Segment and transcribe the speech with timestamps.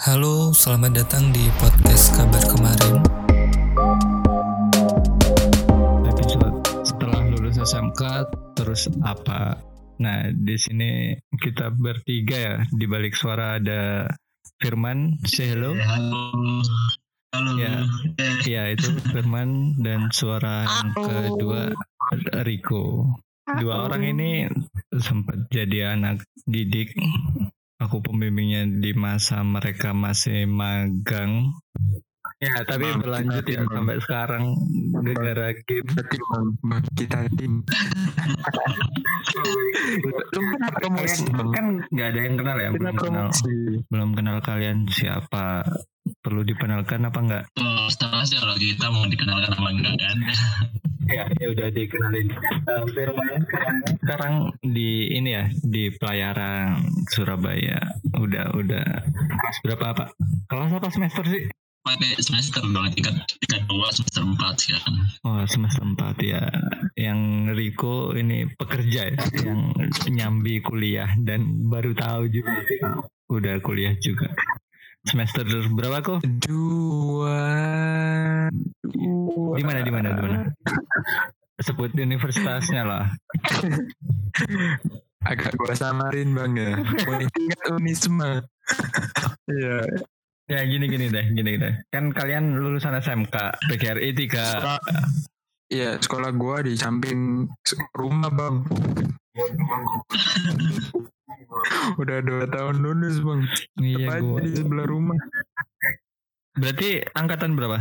[0.00, 3.04] Halo, selamat datang di podcast kabar kemarin.
[6.08, 6.56] episode
[6.88, 8.00] setelah lulus SMK
[8.56, 9.60] terus apa?
[10.00, 12.56] Nah, di sini kita bertiga ya.
[12.72, 14.08] Di balik suara ada
[14.56, 15.76] Firman, say hello.
[15.76, 16.32] Halo.
[17.36, 17.52] Halo.
[17.60, 17.84] Ya.
[18.48, 20.96] Ya, itu Firman dan suara yang
[21.36, 21.76] kedua
[22.40, 23.04] Riko.
[23.52, 24.48] Dua orang ini
[24.96, 26.96] sempat jadi anak didik.
[27.80, 31.48] Aku pembimbingnya di masa mereka masih magang.
[32.40, 34.44] Ya, tapi Bang, berlanjut kita ya sampai sekarang
[35.04, 35.88] gara-gara game.
[36.64, 37.64] Bang, kita tim.
[40.00, 43.26] Lu kan promosi kan nggak ada yang kenal ya Kita belum kenal
[43.90, 45.66] belum kenal kalian siapa
[46.22, 50.18] perlu dikenalkan apa enggak Oh, setelah sih kalau kita mau dikenalkan sama enggak kan?
[51.10, 52.28] Ya ya udah dikenalin.
[52.94, 53.42] Firman
[54.00, 54.34] sekarang?
[54.62, 57.78] Di ini ya di pelayaran Surabaya.
[58.16, 58.86] Udah udah.
[59.10, 60.04] Kelas berapa apa
[60.46, 61.42] kelas apa semester sih?
[61.80, 64.96] Pakai semester dong, tingkat tingkat dua semester empat sekarang.
[65.24, 66.44] oh semester 4 ya.
[66.92, 67.20] Yang
[67.56, 69.72] Riko ini pekerja ya yang
[70.12, 72.52] nyambi kuliah dan baru tahu juga.
[72.68, 72.84] Sih
[73.30, 74.26] udah kuliah juga
[75.04, 77.40] semester berapa kok Dua.
[78.84, 79.54] Dua.
[79.56, 80.38] Di mana di mana di mana?
[81.60, 83.04] Sebut universitasnya lah.
[85.20, 86.72] Agak gua samarin bang ya.
[87.28, 88.40] Tingkat Unisma.
[89.44, 89.84] Iya.
[90.50, 91.74] Ya gini gini deh, gini deh.
[91.92, 93.34] Kan kalian lulusan SMK,
[93.68, 94.40] PGRI 3.
[94.56, 94.84] Sekolah-
[95.70, 97.46] Iya, sekolah gua di samping
[97.94, 98.66] rumah bang.
[101.96, 103.40] Udah dua tahun lulus bang.
[103.78, 104.38] Iya Tepat gua.
[104.40, 105.18] di sebelah rumah.
[106.54, 107.78] Berarti angkatan berapa?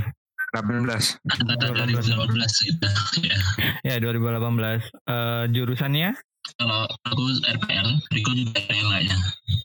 [0.49, 0.81] 18.
[1.29, 2.89] Angkatan 2018 kita.
[3.21, 3.37] Ya.
[3.85, 4.81] Ya 2018.
[5.05, 6.17] Eh jurusannya?
[6.57, 9.17] Kalau aku RPL, Riko juga RPL kayaknya.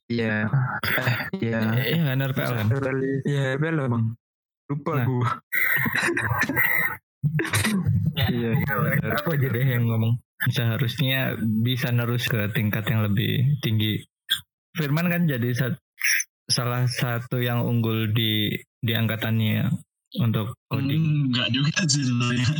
[0.04, 0.36] Iya.
[0.84, 1.58] Eh, iya.
[1.72, 2.66] Iya kan RPL kan?
[3.24, 4.04] Iya, bela bang.
[4.68, 5.06] Lupa Nah.
[5.06, 5.28] gua.
[8.14, 8.74] Iya, iya.
[9.16, 10.14] Aku aja deh yang ngomong.
[10.50, 14.02] Seharusnya bisa nerus ke tingkat yang lebih tinggi.
[14.74, 15.80] Firman kan jadi sat-
[16.44, 18.52] salah satu yang unggul di
[18.84, 19.72] di angkatannya
[20.20, 21.32] untuk coding.
[21.32, 22.48] Enggak juga sih sebenarnya.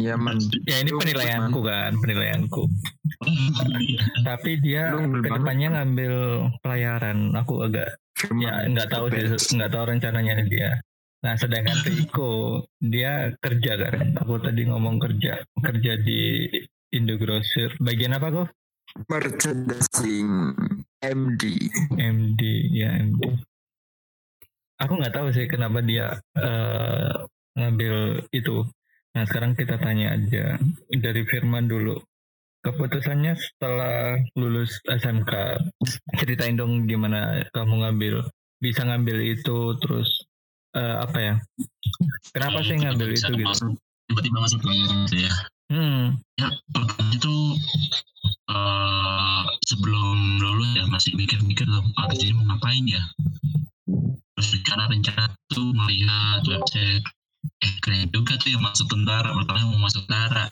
[0.00, 0.40] Iya man.
[0.64, 2.64] Ya ini penilaianku kan, penilaianku.
[4.28, 6.14] Tapi dia ke depannya ngambil
[6.64, 7.36] pelayaran.
[7.36, 8.00] Aku agak
[8.40, 10.80] ya nggak tahu sih, nggak tahu rencananya dia.
[11.24, 14.12] Nah sedangkan Riko dia kerja kan.
[14.20, 16.52] Aku tadi ngomong kerja, kerja di
[16.92, 17.72] Indogrosir.
[17.80, 18.48] Bagian apa kok?
[19.08, 20.52] Merchandising
[21.00, 21.42] MD.
[21.96, 22.42] MD
[22.76, 23.24] ya MD.
[24.84, 27.12] Aku nggak tahu sih kenapa dia eh,
[27.56, 28.68] ngambil itu.
[29.16, 30.60] Nah sekarang kita tanya aja
[30.92, 31.96] dari Firman dulu.
[32.64, 35.32] Keputusannya setelah lulus SMK,
[36.16, 38.24] ceritain dong gimana kamu ngambil,
[38.56, 40.23] bisa ngambil itu terus
[40.74, 41.34] eh, apa ya?
[42.34, 43.46] Kenapa sih ngambil itu gitu?
[43.46, 43.70] Masuk,
[44.10, 45.32] tiba-tiba masuk pelayaran gitu ya.
[45.72, 46.48] Hmm, Ya,
[47.14, 47.34] itu
[48.44, 53.02] eh sebelum lulus ya masih mikir-mikir tuh abis ini mau ngapain ya.
[54.34, 57.04] Terus rencana-rencana tuh melihat website
[57.64, 60.48] eh keren juga tuh yang masuk tentara pertama mau masuk tentara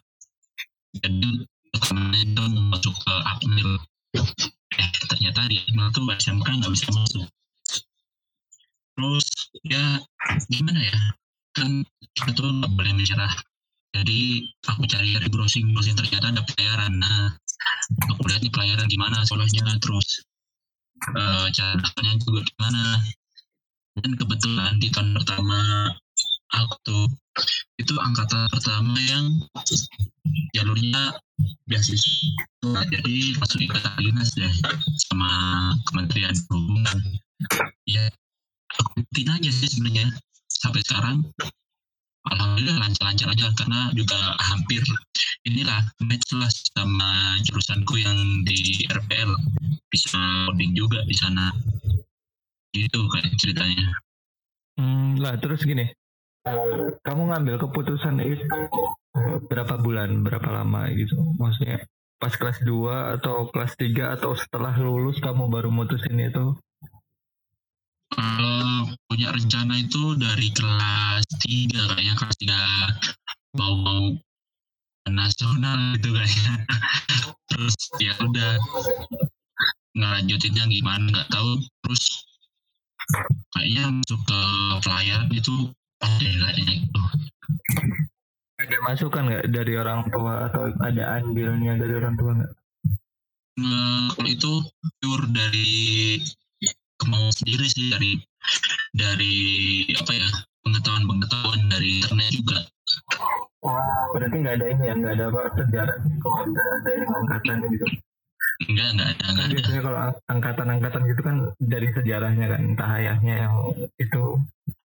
[1.01, 1.31] jadi
[1.73, 3.71] pertama itu mau masuk ke Akmil
[4.77, 7.25] eh ternyata di Akmil tuh SMK nggak bisa masuk
[8.97, 9.27] terus
[9.65, 10.01] ya
[10.49, 11.01] gimana ya?
[11.53, 11.85] Kan
[12.17, 13.35] kita tuh nggak boleh menyerah.
[13.93, 16.93] Jadi aku cari cari browsing browsing ternyata ada pelayaran.
[16.97, 17.37] Nah
[18.09, 20.25] aku lihat nih pelayaran gimana sekolahnya terus
[21.03, 22.85] eh cara daftarnya juga gimana.
[23.93, 25.93] Dan kebetulan di tahun pertama
[26.57, 27.05] aku tuh
[27.77, 29.25] itu angkatan pertama yang
[30.57, 31.13] jalurnya
[31.69, 32.81] beasiswa.
[32.89, 34.53] Jadi masuk ikatan dinas deh
[35.09, 35.31] sama
[35.91, 36.99] Kementerian Perhubungan.
[37.85, 38.09] Ya
[38.81, 40.09] ikutin aja sih sebenarnya
[40.49, 41.17] sampai sekarang
[42.31, 44.83] alhamdulillah lancar-lancar aja karena juga hampir
[45.43, 48.17] inilah match lah sama jurusanku yang
[48.47, 49.35] di RPL
[49.91, 50.17] bisa
[50.49, 51.51] coding juga di sana
[52.73, 53.93] gitu kayak ceritanya
[54.79, 55.87] hmm, lah terus gini.
[57.07, 58.43] Kamu ngambil keputusan itu
[59.47, 61.15] berapa bulan, berapa lama gitu?
[61.39, 61.87] Maksudnya
[62.19, 66.59] pas kelas 2 atau kelas 3 atau setelah lulus kamu baru mutusin itu?
[68.13, 72.59] Eh, punya rencana itu dari kelas 3 kayaknya kelas 3
[73.57, 74.03] mau mau
[75.09, 76.55] nasional gitu kayaknya.
[77.49, 78.53] Terus ya udah
[79.97, 81.61] ngelanjutinnya gimana nggak tahu.
[81.85, 82.05] Terus
[83.57, 84.41] kayaknya masuk ke
[84.85, 85.55] pelayaran itu
[86.05, 87.01] ada kayaknya gitu.
[88.61, 92.53] Ada masukan nggak dari orang tua atau ada andilnya dari orang tua nggak?
[93.53, 94.53] Nge- kalau itu
[95.01, 95.73] pure dari
[97.03, 98.13] kemauan sendiri sih dari
[98.95, 99.35] dari
[99.99, 100.29] apa ya
[100.63, 102.59] pengetahuan pengetahuan dari internet juga
[103.63, 107.87] Wah, berarti nggak ada ini ya, nggak ada apa sejarah kalau ada dari angkatan gitu.
[108.67, 112.91] enggak enggak ada enggak ada biasanya kalau ang- angkatan-angkatan gitu kan dari sejarahnya kan, entah
[112.99, 113.55] ayahnya yang
[114.03, 114.23] itu.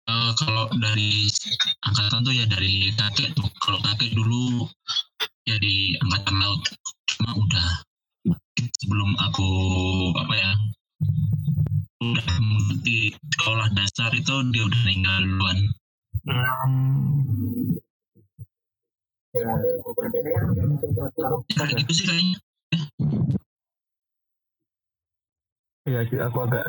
[0.04, 1.30] Eh, kalau dari
[1.86, 4.66] angkatan tuh ya dari kakek tuh kalau kakek dulu
[5.46, 6.62] ya di angkatan laut
[7.08, 7.70] cuma udah
[8.82, 9.48] sebelum aku
[10.18, 10.52] apa ya
[12.12, 15.60] udah mengerti sekolah dasar itu dia udah meninggal duluan
[16.24, 17.76] Hmm.
[19.36, 22.38] Ya, ya, kayak gitu sih kayaknya
[25.84, 26.64] Iya sih, aku agak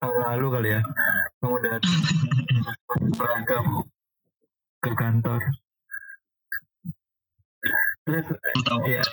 [0.00, 0.80] tahun lalu kali ya,
[1.44, 2.00] kamu datang
[3.20, 3.66] beragam
[4.80, 5.40] ke kantor.
[8.08, 8.26] Terus,
[8.88, 9.04] ya,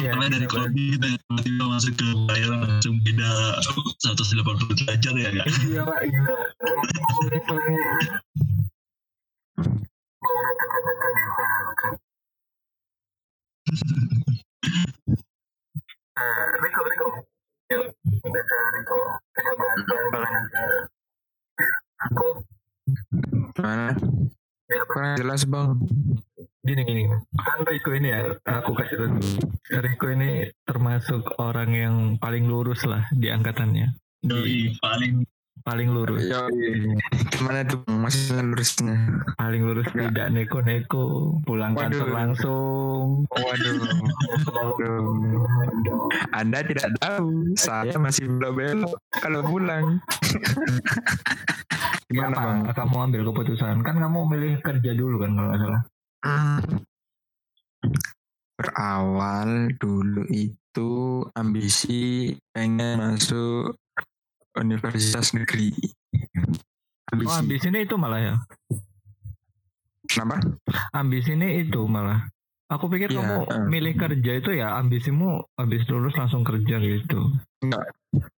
[0.00, 0.56] ya, Pertama dari kenapa?
[0.68, 3.30] kopi kita tiba-tiba masuk ke bayaran langsung beda
[4.00, 6.20] 180 derajat ya kak Iya pak, iya.
[7.22, 7.86] Levelnya
[10.22, 11.94] baru tekan-tekan ya Pak.
[16.62, 17.08] Riko, Riko.
[17.72, 17.84] Yuk,
[18.22, 18.98] kita ke Riko.
[19.32, 20.62] Kita bahas pelan-pelan aja.
[22.06, 22.26] Aku,
[23.58, 23.88] Mana?
[24.68, 24.92] ya, Pak.
[24.92, 25.70] Kurang jelas bang.
[26.62, 27.02] Gini gini
[27.34, 29.18] kan Riko ini ya aku kasih tahu.
[29.82, 30.30] Riko ini
[30.62, 33.90] termasuk orang yang paling lurus lah di angkatannya
[34.22, 35.26] di Doi paling
[35.62, 36.46] paling lurus Yo,
[37.34, 38.06] gimana tuh Bang?
[38.06, 38.94] masih lurusnya?
[39.34, 42.14] paling lurus tidak neko-neko pulang kantor Waduh.
[42.14, 43.74] langsung Waduh.
[44.46, 45.02] Waduh.
[46.32, 49.98] Anda tidak tahu, saya masih belok-belok kalau pulang.
[52.08, 52.58] Gimana bang?
[52.68, 55.82] Apa kamu ambil keputusan kan kamu milih kerja dulu kan kalau nggak salah.
[58.56, 60.90] Berawal dulu itu
[61.34, 63.74] ambisi pengen masuk
[64.54, 65.74] universitas negeri.
[67.12, 67.28] Ambisi.
[67.28, 68.34] oh ambisi ini itu malah ya
[70.08, 70.40] Kenapa?
[70.96, 72.24] ambisi ini itu malah
[72.74, 73.36] aku pikir Iya, kamu
[73.68, 77.36] milih kerja itu ya ambisimu habis lulus langsung kerja gitu.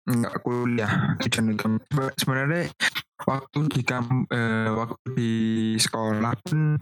[0.04, 1.16] Enggak kuliah.
[1.22, 2.70] Itu Sebe- sebenarnya
[3.24, 5.32] waktu di kam eh, waktu di
[5.80, 6.76] sekolah pun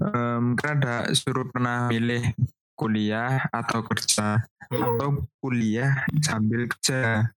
[0.00, 2.32] em, kan ada suruh pernah milih
[2.74, 4.40] kuliah atau kerja
[4.72, 7.28] atau kuliah sambil kerja.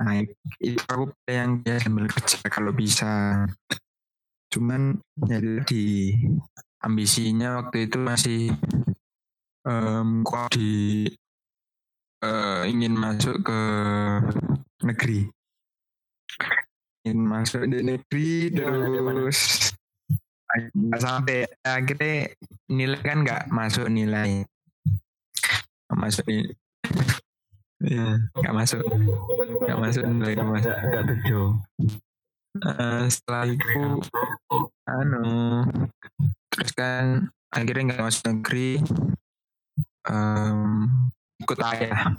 [0.00, 0.14] Nah
[0.58, 3.44] itu aku pilih yang ya sambil kerja kalau bisa.
[4.50, 4.98] Cuman
[5.28, 6.14] ya di
[6.84, 8.40] ambisinya waktu itu masih
[9.64, 11.08] em, kuat di
[12.20, 13.60] eh, ingin masuk ke
[14.84, 15.20] negeri.
[17.08, 18.84] Ingin masuk di negeri gimana?
[19.16, 19.72] terus
[20.54, 22.30] nggak sampai akhirnya
[22.70, 24.44] nilai kan nggak masuk nilai.
[25.88, 26.54] Nggak masuk nilai
[27.84, 28.80] ya nggak masuk.
[29.64, 30.74] Nggak masuk nilai nggak masuk.
[30.76, 31.48] Nggak tujuh.
[32.54, 33.82] Eh, setelah itu
[34.86, 35.26] anu
[36.54, 38.78] terus kan akhirnya nggak masuk negeri
[40.06, 40.86] em,
[41.42, 42.14] ikut ayah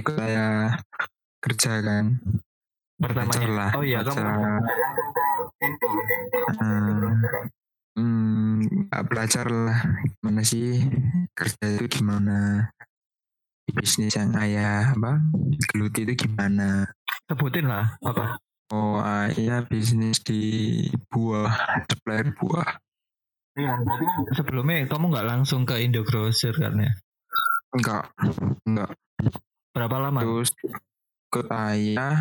[0.00, 0.80] ikut ayah
[1.44, 2.16] kerja kan.
[2.96, 3.48] Pertamanya.
[3.52, 4.60] Lah oh iya kamu belajar.
[7.96, 8.64] Hmm,
[9.08, 10.80] belajar lah gimana sih
[11.36, 12.72] kerja itu gimana?
[13.68, 15.20] Di bisnis yang ayah apa
[15.68, 16.88] geluti itu gimana?
[17.28, 18.40] Sebutin lah apa?
[18.72, 22.80] Oh ayah bisnis di buah supplier buah
[23.56, 26.92] Iya, berarti kan sebelumnya kamu nggak langsung ke Indogrosir kan ya?
[27.72, 28.04] enggak
[28.64, 28.92] enggak
[29.72, 30.20] Berapa lama?
[30.24, 30.52] terus
[31.28, 32.16] ke ayah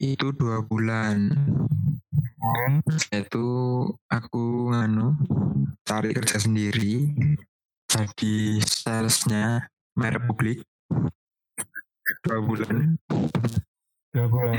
[0.00, 1.28] itu dua bulan
[2.40, 2.80] Hmm.
[3.12, 3.48] itu
[4.08, 5.12] aku nganu
[5.84, 7.12] cari kerja sendiri
[7.84, 8.34] jadi
[8.64, 10.64] salesnya Republik
[12.24, 12.96] dua bulan
[14.10, 14.56] Dua bulan.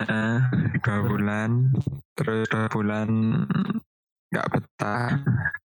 [0.00, 0.38] Eh,
[0.80, 1.50] dua bulan
[2.16, 3.08] terus dua bulan
[4.30, 5.10] nggak betah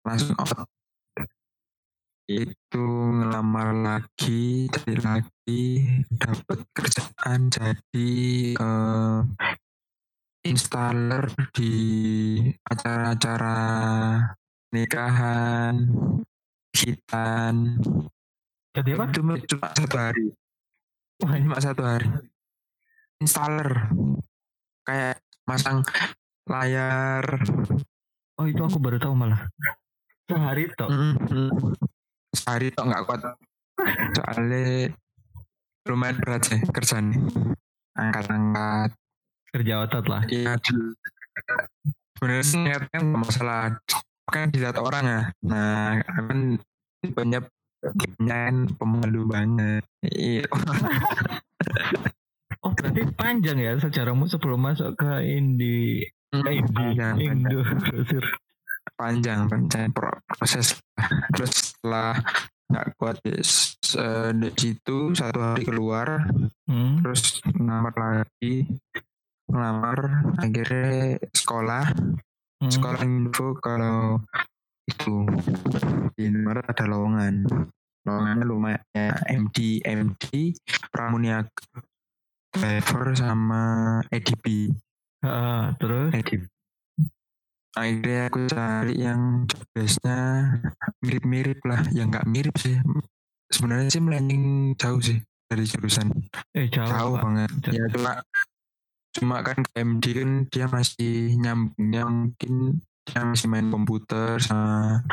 [0.06, 0.68] langsung out.
[2.32, 5.64] Itu ngelamar lagi cari lagi
[6.16, 8.12] dapat kerjaan jadi
[8.56, 9.20] eh,
[10.48, 11.76] installer di
[12.64, 13.60] acara-acara
[14.72, 15.76] nikahan
[16.72, 17.78] hitan.
[18.72, 19.04] Jadi apa?
[19.12, 19.20] itu
[19.52, 20.26] cuma satu hari.
[21.22, 22.08] Wah, ini cuma satu hari.
[23.20, 23.92] Installer.
[24.88, 25.84] Kayak masang
[26.48, 27.44] layar
[28.42, 29.46] Oh itu aku baru tahu malah.
[30.26, 30.90] Sehari toh.
[30.90, 31.78] Mm-mm.
[32.32, 33.22] sehari tok nggak kuat
[34.16, 34.88] soalnya
[35.84, 37.12] lumayan berat sih kerjaan
[37.92, 38.96] angkat-angkat
[39.52, 40.24] Kerja otot lah.
[40.32, 40.56] Iya,
[42.16, 43.62] sebenarnya sih niatnya nggak masalah
[44.32, 45.22] kan dilihat orang ya.
[45.44, 46.56] Nah, kan
[47.04, 47.44] tipenya
[48.00, 48.48] tipenya
[48.80, 49.84] pemalu banget.
[50.08, 50.48] Iya.
[52.62, 57.16] Oh berarti panjang ya sejarahmu sebelum masuk ke Hmm, indie panjang, panjang.
[57.20, 58.26] Indo grosir.
[58.98, 60.78] panjang panjang pro- proses
[61.34, 62.18] terus setelah
[62.70, 63.42] nggak kuat eh,
[64.34, 66.22] di situ satu hari keluar
[66.72, 67.04] Hmm.
[67.04, 68.64] terus ngelamar lagi
[69.52, 69.98] ngelamar
[70.40, 71.84] akhirnya sekolah
[72.64, 72.72] hmm.
[72.72, 74.24] sekolah info kalau
[74.88, 75.28] itu
[76.16, 77.44] di Indomaret ada lowongan
[78.08, 80.56] lowongannya lumayan ya, MD MD
[80.90, 81.84] Pramuniaga
[82.56, 83.64] driver sama
[84.08, 84.72] EDP
[85.22, 86.10] Ah, terus?
[87.72, 90.20] Akhirnya aku cari yang jobdesknya
[91.00, 91.82] mirip-mirip lah.
[91.94, 92.76] Yang nggak mirip sih.
[93.54, 96.10] Sebenarnya sih melenceng jauh sih dari jurusan.
[96.58, 97.52] Eh jauh, jauh banget.
[97.64, 97.74] Jauh.
[97.78, 98.12] ya cuma
[99.12, 102.54] cuma kan ke MD kan dia masih nyambungnya mungkin
[103.04, 105.06] dia masih main komputer sama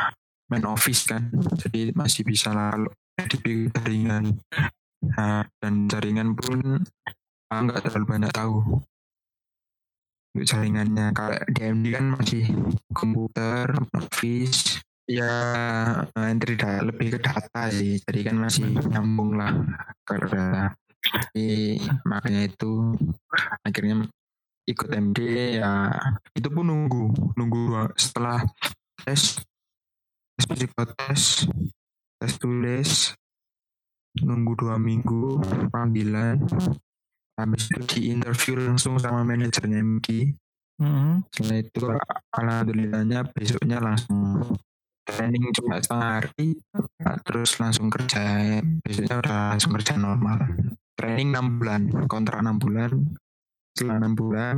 [0.49, 1.29] main office kan.
[1.61, 2.91] Jadi masih bisa lah kalau
[3.45, 4.35] di jaringan.
[4.99, 6.83] Nah, dan jaringan pun
[7.47, 8.83] aku nggak terlalu banyak tahu
[10.35, 11.15] jaringannya.
[11.15, 12.43] Kalau di MD kan masih
[12.93, 14.81] komputer office.
[15.09, 15.33] Ya
[16.13, 17.97] entry data lebih ke data sih.
[17.97, 19.53] Jadi kan masih nyambung lah
[20.05, 20.77] kalau data.
[20.99, 22.93] Jadi makanya itu
[23.65, 24.05] akhirnya
[24.69, 25.19] ikut MD
[25.57, 25.89] ya
[26.37, 28.45] itu pun nunggu nunggu setelah
[29.01, 29.41] tes
[30.37, 31.49] tes psikotes
[32.21, 33.17] tes tulis
[34.21, 35.41] nunggu dua minggu
[35.73, 36.45] panggilan
[37.43, 40.35] habis itu di interview langsung sama manajernya MD
[40.79, 41.27] Hmm.
[41.35, 41.83] setelah itu
[42.31, 44.47] alhamdulillahnya besoknya langsung
[45.03, 46.55] training cuma setengah hari
[47.27, 48.23] terus langsung kerja
[48.79, 50.39] besoknya udah langsung kerja normal
[50.95, 52.91] training 6 bulan kontrak 6 bulan
[53.75, 54.55] setelah 6 bulan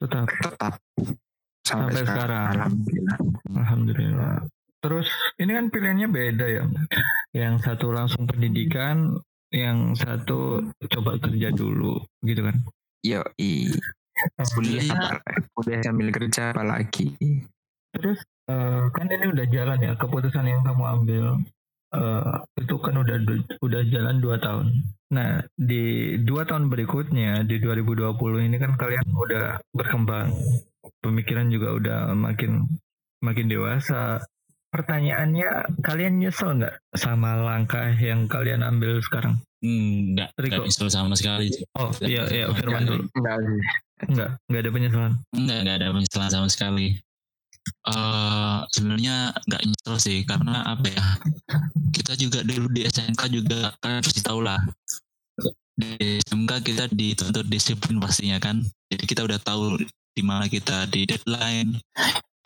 [0.00, 0.24] Tetap.
[0.40, 0.74] tetap
[1.68, 2.48] Sampai sampai, sekarang, sekarang.
[2.56, 4.34] alhamdulillah Alhamdulillah.
[4.78, 6.64] Terus ini kan pilihannya beda ya.
[7.34, 9.18] Yang satu langsung pendidikan,
[9.54, 12.56] yang satu coba kerja dulu, gitu kan?
[13.06, 13.70] yo i
[14.54, 17.14] kuliah apa- kuliah sambil kerja apalagi
[17.88, 21.24] Terus eh, kan ini udah jalan ya keputusan yang kamu ambil
[21.96, 23.16] eh, itu kan udah
[23.64, 24.66] udah jalan dua tahun.
[25.08, 30.36] Nah di dua tahun berikutnya di 2020 ini kan kalian udah berkembang,
[31.00, 32.68] pemikiran juga udah makin
[33.24, 34.20] makin dewasa.
[34.68, 39.40] Pertanyaannya kalian nyesel nggak sama langkah yang kalian ambil sekarang?
[39.64, 40.44] Hmm, enggak, Riko.
[40.60, 41.48] enggak nyesel sama sekali.
[41.74, 43.02] Oh iya iya Firman dulu.
[43.16, 43.36] enggak
[43.98, 45.12] Enggak enggak ada penyesalan.
[45.34, 46.88] Enggak, enggak ada penyesalan sama sekali.
[47.68, 51.04] eh sebenarnya nggak nyesel sih karena apa ya
[51.92, 54.56] kita juga dulu di SMK juga kan pasti tahu lah
[55.76, 59.76] di SMK kita dituntut disiplin pastinya kan jadi kita udah tahu
[60.16, 61.76] di mana kita di deadline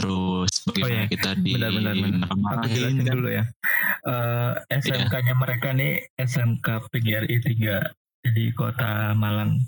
[0.03, 1.07] terus bagaimana iya.
[1.07, 2.27] kita di Benar, benar, benar.
[2.27, 3.15] Aku jelasin kan.
[3.15, 3.45] dulu ya.
[4.03, 9.63] Eh, SMK-nya mereka nih SMK PGRI 3 di kota Malang.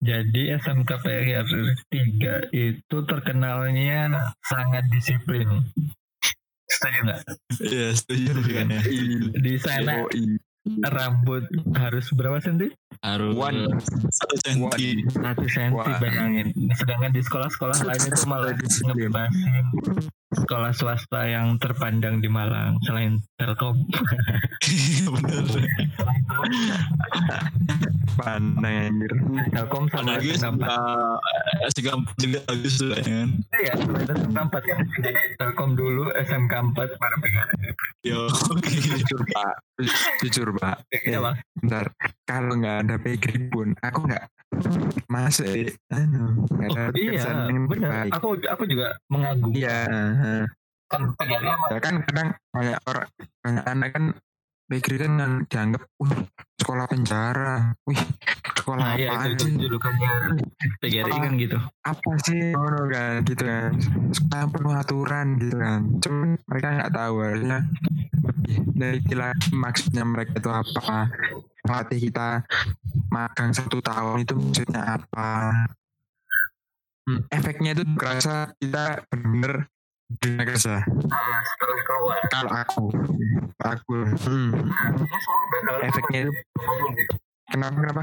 [0.00, 5.60] Jadi SMK PGRI 3 itu terkenalnya sangat disiplin.
[6.66, 7.20] Setuju nggak?
[7.62, 8.80] Iya setuju kan ya
[9.36, 9.92] Di sana.
[10.90, 11.44] Rambut
[11.78, 12.70] harus berapa senti?
[13.04, 13.70] harus One.
[14.10, 16.50] satu senti Satu senti bayangin.
[16.74, 19.64] Sedangkan di sekolah-sekolah lain itu malah ngebebasin
[20.34, 23.78] sekolah swasta yang terpandang di Malang selain Telkom.
[25.06, 25.46] bener
[28.16, 29.12] pandai anjir
[29.52, 31.72] Telkom sama SMK 4.
[31.72, 33.74] SMK juga bagus tuh ya kan Iya,
[34.12, 34.80] SMK 4 kan.
[35.04, 37.48] Jadi Telkom dulu, SMK 4 baru pegang.
[38.02, 38.28] Yo.
[38.98, 39.54] Jujur pak.
[40.20, 40.76] Jujur pak.
[41.56, 41.86] Bentar.
[42.26, 44.24] Kalau nggak ada background pun aku nggak
[45.06, 45.46] masuk
[45.90, 48.08] anu nggak ada Oh, iya, yang.
[48.14, 49.60] Aku aku juga mengagumi.
[49.60, 50.42] iya heeh.
[50.86, 53.08] Kan PGRI emang ya kan kadang banyak orang
[53.42, 54.04] banyak anak kan
[54.66, 56.12] bakery kan yang dianggap wih
[56.58, 57.74] sekolah penjara.
[57.86, 58.00] Wih
[58.58, 59.54] sekolah Nah, iya apaan itu sih?
[59.62, 60.10] julukannya
[60.82, 61.58] PGRI kan gitu.
[61.86, 62.50] apa sih?
[62.50, 63.70] Ngono kan gitu kan.
[64.10, 65.80] Sekolah yang penuh aturan gitu kan.
[66.02, 67.58] Cuman mereka nggak tahu harusnya
[68.26, 70.98] lebih dari lagi maksudnya mereka itu apa.
[71.62, 72.28] Pelatih kita
[73.10, 75.30] magang satu tahun itu maksudnya apa.
[77.06, 79.70] Hmm, efeknya itu kerasa kita bener-bener
[80.08, 82.18] dunia kerja Nah, setelah keluar.
[82.30, 82.84] kalau aku
[83.58, 83.94] aku
[84.26, 84.50] hmm,
[85.82, 86.32] efeknya itu
[87.46, 88.02] kenapa kenapa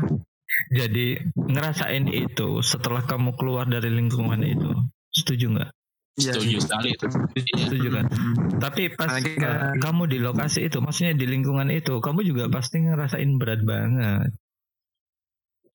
[0.69, 4.69] Jadi ngerasain itu setelah kamu keluar dari lingkungan itu.
[5.09, 5.71] Setuju nggak?
[6.13, 7.55] Iya setuju sekali itu Iya.
[7.65, 8.05] Setuju kan?
[8.05, 8.35] Hmm.
[8.61, 12.85] Tapi pas uh, kan- kamu di lokasi itu, maksudnya di lingkungan itu, kamu juga pasti
[12.85, 14.29] ngerasain berat banget.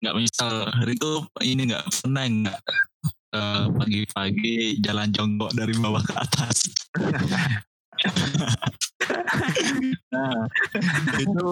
[0.02, 2.60] nggak misal Riko ini nggak pernah nggak
[3.34, 6.56] eh, pagi-pagi jalan jongkok dari bawah ke atas.
[10.14, 10.46] Nah
[11.18, 11.46] itu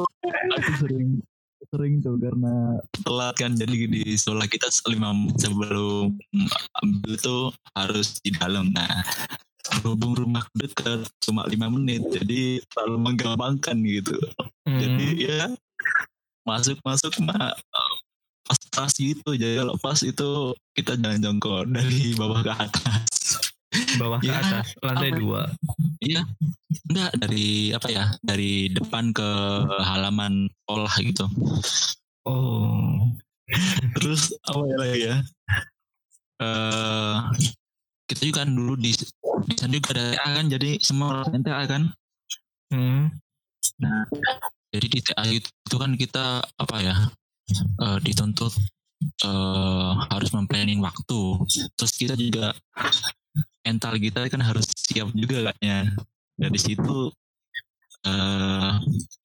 [0.57, 1.21] aku sering
[1.69, 3.53] sering tuh karena telat kan.
[3.59, 6.17] Jadi di sekolah kita lima sebelum
[6.83, 7.45] ambil tuh
[7.77, 8.71] harus di dalam.
[8.73, 9.03] Nah
[9.63, 14.19] berhubung rumah dekat cuma lima menit jadi terlalu menggampangkan gitu.
[14.63, 14.79] Hmm.
[14.79, 15.43] jadi ya
[16.43, 17.55] masuk masuk mah
[18.43, 19.31] eh, pas pas gitu.
[19.33, 20.31] Jadi kalau pas itu
[20.73, 23.11] kita jangan jongkok dari bawah ke atas.
[23.97, 25.43] Bawah ke Ya, atas lantai apa- dua.
[26.03, 26.23] Iya.
[26.91, 29.29] Enggak dari apa ya dari depan ke
[29.81, 31.27] halaman sekolah gitu.
[32.25, 33.09] Oh.
[33.97, 35.17] Terus apa ya lagi ya?
[36.43, 37.17] Eh
[38.09, 38.93] kita juga kan dulu di
[39.49, 41.83] di sana juga ada TA kan jadi semua orang TA kan.
[42.73, 43.09] Hmm.
[44.73, 46.97] jadi di TA itu, itu kan kita apa ya
[47.51, 48.53] eh, dituntut
[49.25, 51.21] eh, harus memplanning waktu.
[51.77, 52.55] Terus kita juga
[53.63, 55.95] mental kita kan harus siap juga kayaknya
[56.35, 57.11] dari situ
[58.03, 58.73] eh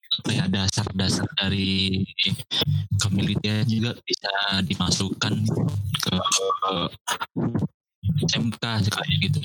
[0.08, 2.06] apa ya dasar-dasar dari
[3.02, 4.32] kemiliteran juga bisa
[4.66, 5.34] dimasukkan
[6.02, 6.16] ke
[8.26, 9.40] SMK kayak gitu.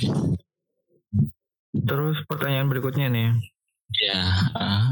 [1.72, 3.30] Terus pertanyaan berikutnya nih.
[4.00, 4.20] Ya
[4.56, 4.84] eh,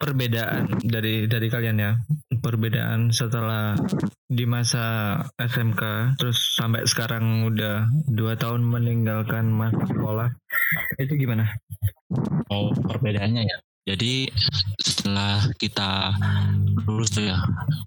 [0.00, 1.92] perbedaan dari dari kalian ya
[2.42, 3.78] perbedaan setelah
[4.26, 10.28] di masa SMK terus sampai sekarang udah dua tahun meninggalkan masa sekolah
[10.98, 11.46] itu gimana
[12.52, 13.56] Oh perbedaannya ya.
[13.82, 14.30] Jadi
[14.78, 16.14] setelah kita
[16.86, 17.38] lulus tuh ya,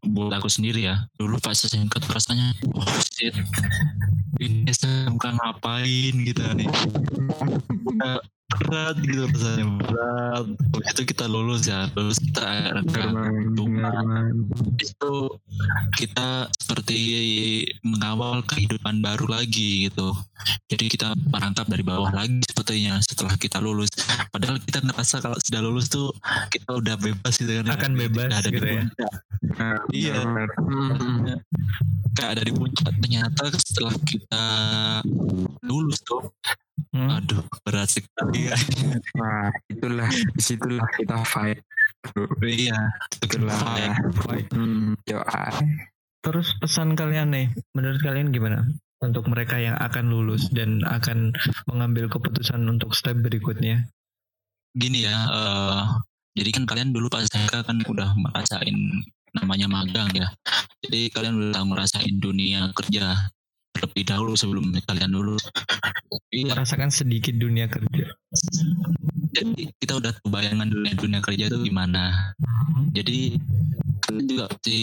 [0.03, 1.07] buat aku sendiri ya.
[1.15, 3.31] Dulu pas SMK tuh rasanya, oh shit,
[4.43, 6.67] ini SMK ngapain gitu nih.
[8.61, 10.45] Berat gitu rasanya berat.
[10.75, 12.47] Habis itu kita lulus ya, lulus kita
[14.79, 15.13] itu
[15.99, 16.97] kita seperti
[17.83, 20.15] mengawal kehidupan baru lagi gitu.
[20.71, 23.91] Jadi kita merangkap dari bawah lagi sepertinya setelah kita lulus.
[24.31, 26.11] Padahal kita ngerasa kalau sudah lulus tuh
[26.51, 27.65] kita udah bebas gitu kan.
[27.71, 28.81] Akan bebas ada di gitu ya.
[28.83, 29.11] puncak.
[29.55, 30.15] Nah, Iya.
[30.59, 31.37] Hmm.
[32.15, 32.93] Kayak ada di puncak.
[32.99, 34.45] Ternyata setelah kita
[35.63, 36.25] lulus tuh,
[36.91, 37.07] Hmm?
[37.21, 38.51] aduh berat sekali.
[39.19, 41.59] Wah, itulah di situlah kita fight.
[42.45, 42.77] iya,
[43.23, 43.57] Itulah.
[44.27, 44.47] Baik.
[44.53, 45.55] Hmm, yo, ah.
[46.21, 48.65] terus pesan kalian nih menurut kalian gimana
[49.03, 51.35] untuk mereka yang akan lulus dan akan
[51.69, 53.85] mengambil keputusan untuk step berikutnya
[54.73, 55.83] gini ya eh,
[56.35, 58.75] jadi kan kalian dulu pas SMK kan udah merasain
[59.35, 60.27] namanya magang ya
[60.83, 63.31] jadi kalian udah ngerasain dunia kerja
[63.75, 65.43] terlebih dahulu sebelum kalian lulus.
[66.31, 66.55] Iya.
[66.55, 68.15] Merasakan sedikit dunia kerja.
[69.35, 72.31] Jadi kita udah tahu bayangan dunia dunia kerja itu gimana.
[72.95, 73.35] Jadi
[74.07, 74.79] kalian juga pasti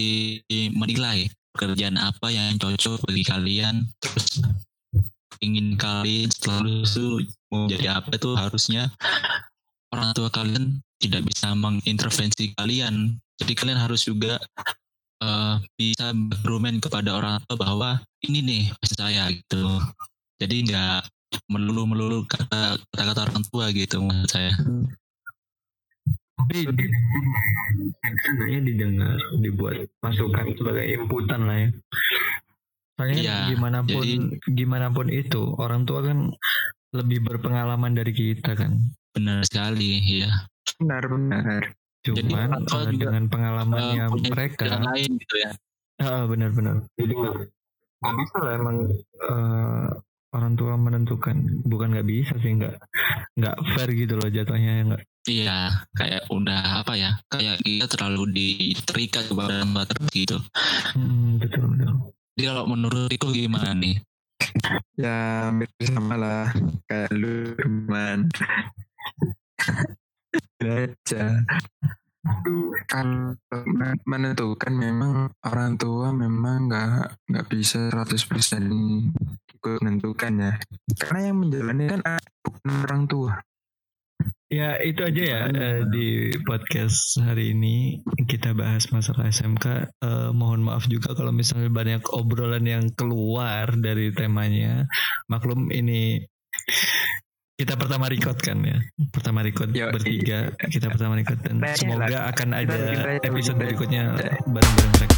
[0.77, 1.25] menilai
[1.57, 3.89] pekerjaan apa yang cocok bagi kalian.
[3.97, 4.45] Terus
[5.41, 8.93] ingin kalian setelah lulus tuh mau jadi apa tuh harusnya?
[9.93, 13.17] Orang tua kalian tidak bisa mengintervensi kalian.
[13.41, 14.37] Jadi kalian harus juga
[15.23, 17.91] eh, bisa berkomen kepada orang tua bahwa
[18.27, 19.79] ini nih saya gitu.
[20.43, 21.07] Jadi nggak
[21.49, 24.53] melulu melulu kata kata orang tua gitu menurut saya.
[26.43, 26.67] Tapi
[28.19, 31.71] sebenarnya didengar dibuat masukan sebagai inputan lah ya.
[32.99, 34.21] Soalnya Iya, gimana pun jadi-
[34.53, 36.35] gimana pun itu orang tua kan
[36.93, 38.79] lebih berpengalaman dari kita kan.
[39.15, 40.31] Benar sekali ya
[40.83, 41.63] benar benar.
[42.03, 45.51] Jadi cuman tua eh, juga, dengan pengalamannya Eh, punya mereka yang lain gitu ya
[46.03, 46.77] Ah, benar-benar.
[46.99, 48.77] Jadi nggak bisa lah emang
[49.23, 49.89] eh,
[50.35, 51.37] orang tua menentukan.
[51.63, 52.75] Bukan nggak bisa sih nggak
[53.39, 55.03] nggak fair gitu loh jatuhnya ya nggak.
[55.31, 55.59] iya
[55.95, 60.43] kayak udah apa ya kayak kita terlalu diterikat kepada tempat gitu
[60.99, 62.11] Hmm, betul betul.
[62.35, 64.03] jadi kalau menurut Riko gimana nih
[64.99, 66.51] Ya hampir sama lah
[66.91, 67.55] kayak lu
[67.87, 68.27] man.
[70.63, 71.43] Aja.
[72.23, 73.35] Aduh, kan
[74.07, 78.63] menentukan memang orang tua memang nggak nggak bisa 100%
[79.59, 80.53] ikut menentukan ya.
[81.03, 82.01] Karena yang menjalani kan
[82.47, 83.33] bukan orang tua.
[84.53, 89.67] Ya itu aja ya eh, di podcast hari ini kita bahas masalah SMK.
[89.99, 94.87] Eh, mohon maaf juga kalau misalnya banyak obrolan yang keluar dari temanya.
[95.27, 96.23] Maklum ini
[97.61, 98.81] kita pertama record kan ya?
[99.13, 102.77] Pertama record Yo, bertiga kita pertama record dan semoga akan ada
[103.21, 104.17] episode berikutnya
[104.49, 105.17] bareng-bareng mereka